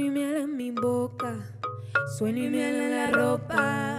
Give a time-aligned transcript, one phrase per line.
[0.00, 1.36] Sueno y miel en mi boca,
[2.16, 3.89] sueño y miel en la ropa.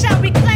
[0.00, 0.49] shall we clap?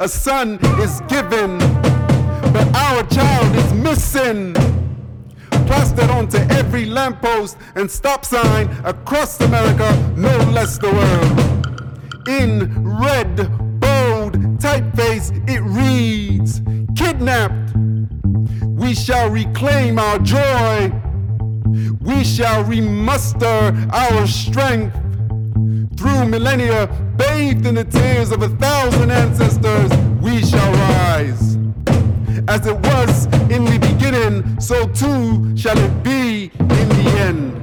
[0.00, 4.54] A son is given, but our child is missing.
[5.66, 12.28] Plastered onto every lamppost and stop sign across America, no less the world.
[12.28, 13.36] In red,
[13.78, 16.62] bold typeface, it reads
[16.96, 17.76] Kidnapped.
[18.66, 20.90] We shall reclaim our joy.
[22.00, 24.96] We shall remuster our strength
[25.98, 26.88] through millennia,
[27.20, 29.90] bathed in the tears of a thousand ancestors,
[30.22, 31.58] we shall rise.
[32.48, 37.59] As it was in the beginning, so too shall it be in the end.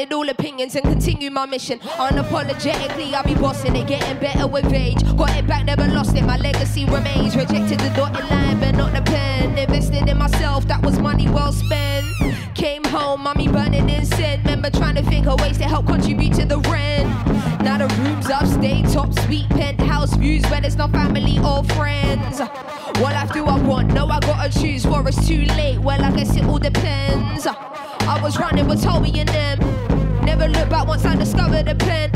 [0.00, 1.80] I all opinions and continue my mission.
[1.80, 5.02] Unapologetically, I'll be bossing it, getting better with age.
[5.16, 6.22] Got it back, never lost it.
[6.22, 7.34] My legacy remains.
[7.34, 9.58] Rejected the dotted line, but not the pen.
[9.58, 12.06] Invested in myself, that was money well spent.
[12.54, 14.40] Came home, mommy burning incense.
[14.44, 17.08] Remember trying to think of ways to help contribute to the rent.
[17.64, 22.38] Now the rooms upstate, top sweet penthouse views where there's no family or friends.
[23.00, 23.92] What life do I want?
[23.92, 25.80] No, I gotta choose, for it's too late.
[25.80, 27.48] Well, I guess it all depends.
[27.48, 29.87] I was running with Toby and them.
[30.28, 32.12] Never looked back once I discovered the pen.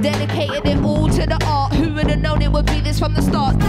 [0.00, 1.74] Dedicated it all to the art.
[1.74, 3.65] Who would have known it would be this from the start?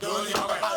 [0.00, 0.69] Don't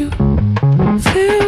[0.00, 0.10] you.
[0.98, 1.39] Feel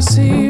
[0.00, 0.47] see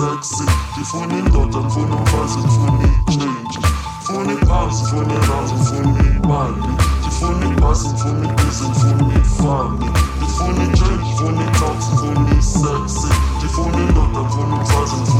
[0.00, 0.44] ngifuna isexy
[0.78, 3.58] Ngifuna indoda, ngifuna umfazi, ngifuna ichange
[3.98, 6.62] Ngifuna ipounds, ngifuna irandi, ngifuna imali
[7.00, 9.86] Ngifuna ibhasi, ngifuna ibhizi, ngifuna ifani
[10.18, 15.19] Ngifuna itshenje, ngifuna itaxi, ngifuna isexy Ngifuna indoda, ngifuna umfazi, ngifuna